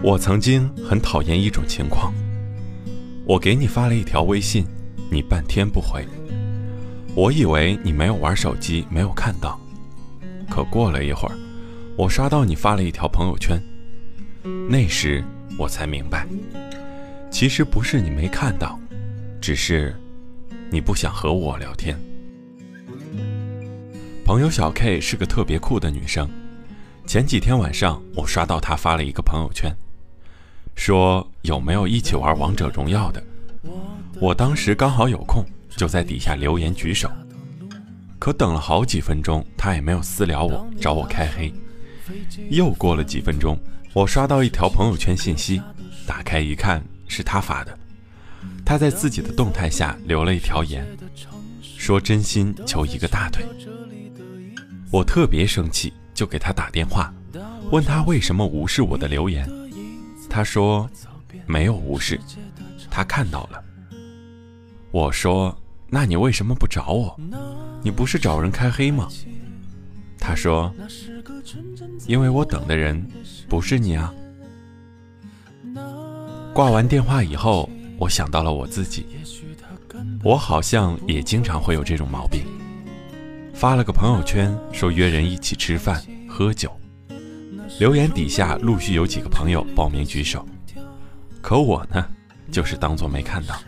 [0.00, 2.12] 我曾经很讨厌一种情况，
[3.26, 4.64] 我给你发了一条微信，
[5.10, 6.06] 你半天不回，
[7.14, 9.60] 我以为你没有玩手机，没有看到。
[10.48, 11.36] 可过了一会儿，
[11.96, 13.60] 我刷到你发了一条朋友圈，
[14.68, 15.22] 那时
[15.58, 16.26] 我才明白，
[17.30, 18.78] 其实不是你没看到，
[19.40, 19.94] 只是
[20.70, 21.98] 你不想和我聊天。
[24.24, 26.28] 朋友小 K 是个特别酷的女生，
[27.08, 29.74] 前几天晚上我刷到他发了一个朋友圈，
[30.74, 33.24] 说有没有一起玩王者荣耀的。
[34.20, 35.42] 我当时刚好有空，
[35.74, 37.10] 就在底下留言举手。
[38.18, 41.50] 可等了好几分钟，他也没有私聊我，找我开黑。
[42.50, 43.58] 又过了几分钟，
[43.94, 45.62] 我刷到一条朋友圈信息，
[46.06, 47.78] 打开一看是他发的。
[48.66, 50.86] 他在自己的动态下留了一条言，
[51.62, 53.46] 说真心求一个大腿。
[54.90, 57.14] 我特别生气，就给他打电话，
[57.70, 59.48] 问他为什么无视我的留言。
[60.28, 60.90] 他说
[61.46, 62.18] 没有无视，
[62.90, 63.62] 他看到了。
[64.90, 65.56] 我说。
[65.90, 67.18] 那你为什么不找我？
[67.82, 69.08] 你不是找人开黑吗？
[70.20, 70.70] 他说
[72.06, 73.02] ：“因为我等的人
[73.48, 74.12] 不是你啊。”
[76.52, 79.06] 挂完电话以后，我想到了我自己，
[80.22, 82.42] 我好像也经常会有这种毛病。
[83.58, 86.70] 发了个朋友圈说约人一起吃饭喝酒，
[87.80, 90.46] 留言底下陆续有几个朋友报名举手，
[91.42, 92.08] 可我呢，
[92.52, 93.60] 就是当做没看到。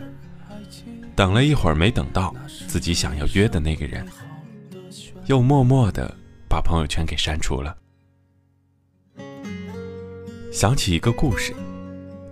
[1.13, 2.33] 等了一会儿没等到
[2.69, 4.07] 自己想要约的那个人，
[5.25, 6.09] 又默默的
[6.47, 7.75] 把朋友圈给删除了。
[10.53, 11.53] 想起一个故事，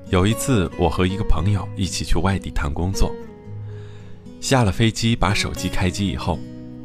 [0.07, 3.13] 有一次我和一个朋友一起去外地谈工作，
[4.39, 6.39] 下了飞机把手机开机以后，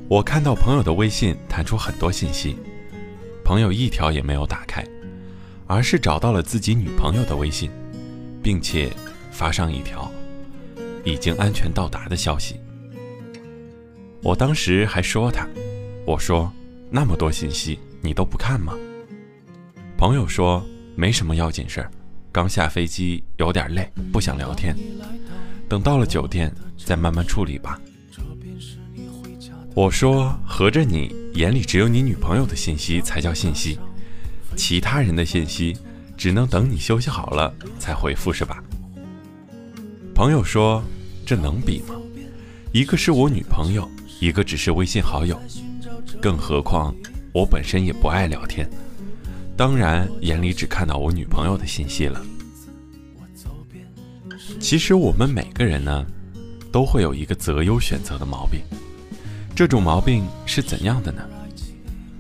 [0.07, 2.57] 我看到朋友的微信弹出很多信息，
[3.43, 4.85] 朋友一条也没有打开，
[5.67, 7.71] 而是找到了自己女朋友的微信，
[8.43, 8.93] 并且
[9.33, 10.11] 发上一条。
[11.05, 12.59] 已经安全到达的消息。
[14.23, 15.47] 我当时还说他，
[16.07, 16.51] 我说
[16.91, 18.73] 那么多信息你都不看吗？
[19.99, 20.65] 朋友说
[20.97, 21.91] 没什么要紧事儿，
[22.33, 24.75] 刚下飞机有点累，不想聊天，
[25.69, 27.79] 等到了酒店再慢慢处理吧。
[29.75, 33.77] 我说合着你眼里只有你女朋友的信息才叫信息，
[34.55, 35.77] 其他人的信息
[36.17, 38.63] 只能等你休息好了才回复是吧？
[40.15, 40.81] 朋友说
[41.27, 41.97] ：“这能比吗？
[42.71, 43.91] 一个是我女朋友，
[44.21, 45.37] 一个只是微信好友，
[46.23, 46.95] 更何况
[47.33, 48.71] 我本身也不爱聊天，
[49.57, 52.25] 当然眼里只看到我女朋友的信息了。
[54.61, 56.07] 其实我们每个人呢，
[56.71, 58.61] 都会有一个择优选择的毛病。
[59.55, 61.23] 这种毛病是怎样的呢？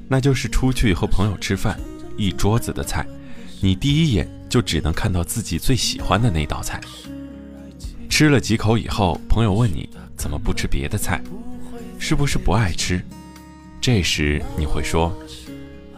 [0.08, 1.78] 那就是出去和朋友吃饭，
[2.16, 3.04] 一桌子的菜，
[3.60, 6.80] 你第一眼就只能看到自己最喜欢的那道菜。”
[8.08, 11.20] 吃了几口以后，朋友问你怎么不吃别的菜，
[11.98, 13.02] 是不是不爱吃？
[13.80, 15.12] 这时你会说，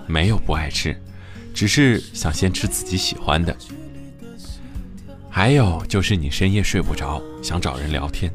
[0.07, 0.97] 没有不爱吃，
[1.53, 3.55] 只是想先吃自己喜欢的。
[5.29, 8.33] 还有就是你深夜睡不着，想找人聊天，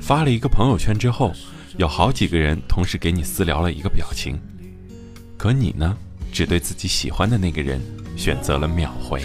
[0.00, 1.32] 发了一个朋友圈之后，
[1.80, 4.38] 有好几个人同时给你私聊了一个表情，
[5.38, 5.96] 可你呢，
[6.30, 7.80] 只对自己喜欢的那个人
[8.18, 9.22] 选择了秒回，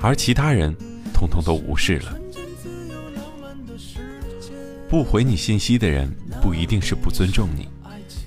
[0.00, 0.74] 而其他人
[1.14, 2.18] 通通都无视了。
[4.88, 6.12] 不回你信息的人
[6.42, 7.68] 不一定是不尊重你，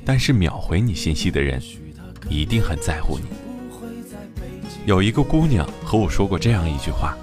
[0.06, 1.62] 但是秒回你信息的人
[2.30, 3.26] 一定很在乎你。
[4.86, 7.18] 有一个姑娘和我说过这样一句话，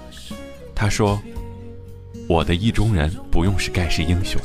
[0.75, 1.19] 她说
[2.29, 4.39] ：“我的意中人不用是盖世英雄，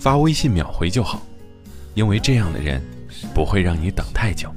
[0.00, 1.20] 发微信秒回就好，
[1.92, 2.82] 因为这样的人
[3.34, 4.50] 不会让你等太久。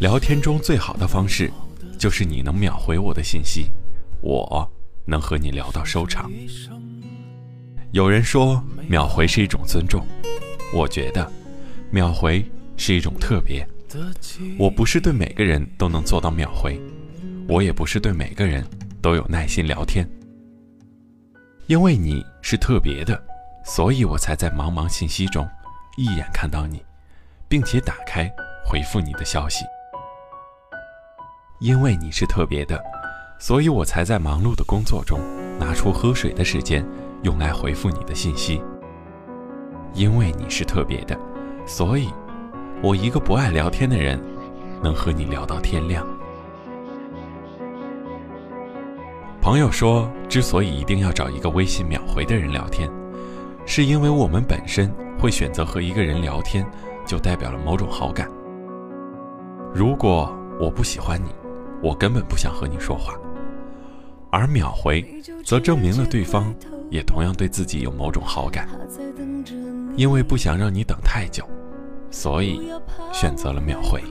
[0.00, 1.52] 聊天中最好的方式
[1.98, 3.66] 就是你能秒回我的信息，
[4.22, 4.66] 我
[5.04, 6.32] 能和你聊到收场。”
[7.92, 10.02] 有人说秒回是一种尊重，
[10.72, 11.30] 我觉得
[11.90, 12.42] 秒回
[12.78, 13.68] 是一种特别。
[14.58, 16.80] 我不是对每个人都能做到秒回，
[17.46, 18.66] 我也不是对每个人
[19.02, 20.08] 都有耐心聊天。
[21.66, 23.22] 因为你是特别的，
[23.64, 25.48] 所以我才在茫茫信息中
[25.96, 26.84] 一眼看到你，
[27.48, 28.30] 并且打开
[28.64, 29.64] 回复你的消息。
[31.60, 32.82] 因为你是特别的，
[33.38, 35.20] 所以我才在忙碌的工作中
[35.58, 36.84] 拿出喝水的时间。
[37.22, 38.60] 用来回复你的信息，
[39.94, 41.16] 因为你是特别的，
[41.64, 42.12] 所以，
[42.82, 44.20] 我一个不爱聊天的人，
[44.82, 46.04] 能和你聊到天亮。
[49.40, 52.90] 朋友说，之所以一定要找一个微信秒回的人聊天，
[53.64, 56.66] 是因为我们本身会选择和一个人聊天，
[57.06, 58.28] 就代表了某种好感。
[59.74, 61.30] 如果我不喜欢你，
[61.82, 63.14] 我根本不想和你说话。
[64.30, 65.04] 而秒回
[65.44, 66.54] 则证明了对方
[66.90, 68.66] 也同样对自己有某种好感，
[69.94, 71.44] 因为不想让你等太久，
[72.10, 72.72] 所以
[73.12, 74.02] 选择了秒回。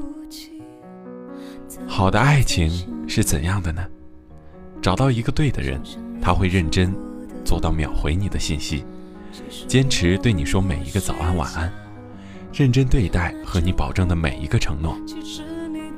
[1.88, 2.69] 好的爱情
[3.07, 3.83] 是怎样的呢？
[4.81, 5.81] 找到一个对的人，
[6.21, 6.94] 他会认真
[7.44, 8.86] 做到秒回你的信息，
[9.67, 11.71] 坚持对你说每一个早安晚安，
[12.53, 14.97] 认真对待和你保证的每一个承诺。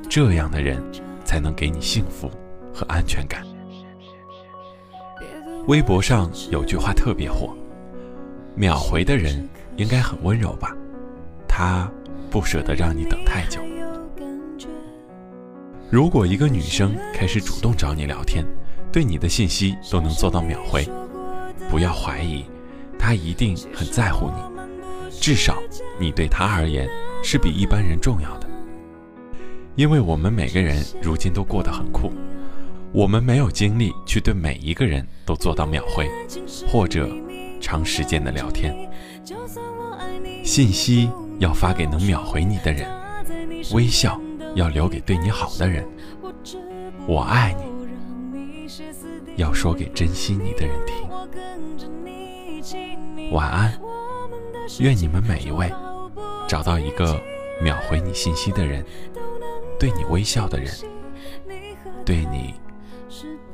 [0.08, 0.82] 这样的人
[1.24, 2.30] 才能给你幸福
[2.72, 3.42] 和安全感。
[5.66, 7.56] 微博上有句话特别火
[8.54, 10.76] ：“秒回的人应该很温柔吧？
[11.48, 11.90] 他
[12.30, 13.60] 不舍得让你等太久。”
[15.90, 18.44] 如果一个女生开始主动找你聊天，
[18.92, 20.86] 对你的信息都能做到秒回，
[21.70, 22.44] 不要怀疑，
[23.06, 25.62] 他一定很在乎你，至少
[26.00, 26.88] 你对他而言
[27.22, 28.48] 是比一般人重要的。
[29.76, 32.10] 因为我们每个人如今都过得很酷。
[32.92, 36.08] 我们没有精力去对每一个人都做到秒回，
[36.66, 37.06] 或者
[37.60, 38.74] 长时间的聊天。
[40.42, 42.88] 信息要发给能秒回你的人，
[43.74, 44.18] 微笑
[44.54, 45.86] 要留给对你好的人。
[47.06, 47.54] 我爱
[48.32, 48.66] 你，
[49.36, 50.96] 要说给珍惜你的人听。
[53.32, 53.80] 晚安，
[54.80, 55.72] 愿你们每一位
[56.48, 57.20] 找到一个
[57.62, 58.84] 秒回你信息的人，
[59.78, 60.72] 对你微笑的人，
[62.04, 62.54] 对你。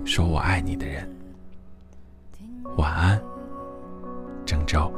[0.03, 1.07] 说我爱你的人，
[2.79, 3.21] 晚安，
[4.47, 4.91] 郑州。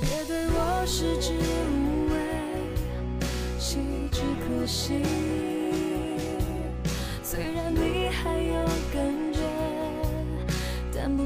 [0.00, 1.32] 别对我食之
[1.70, 2.14] 无味，
[3.58, 3.78] 弃
[4.12, 5.37] 之可惜。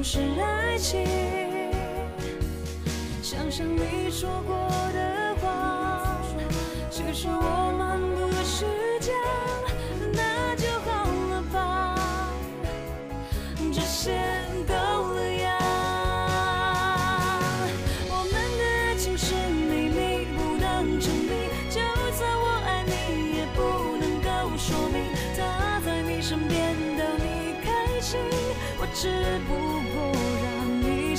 [0.02, 1.06] 不是爱情。
[3.22, 6.18] 想想你说过的话，
[6.90, 8.02] 其实我们。
[8.44, 8.66] 是
[8.98, 9.12] 家，
[10.12, 12.28] 那就好了吧，
[13.72, 14.18] 这些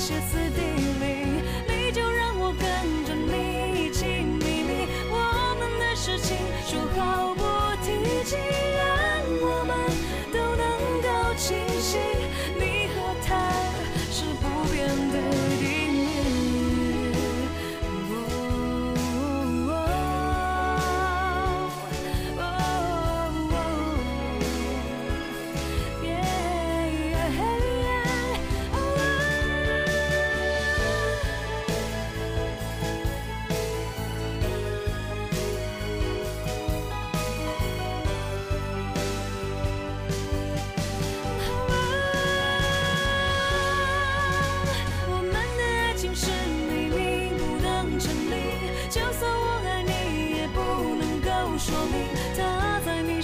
[0.04, 0.60] 歇斯底
[1.00, 6.36] 里，你就让我跟着你一起秘密我们的事情，
[6.66, 7.23] 说好。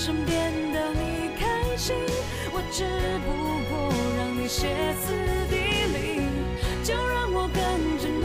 [0.02, 1.94] 身边的你开心，
[2.54, 2.86] 我只
[3.22, 3.28] 不
[3.68, 5.12] 过让你歇斯
[5.50, 5.54] 底
[5.92, 6.24] 里，
[6.82, 7.60] 就让我跟
[7.98, 8.19] 着。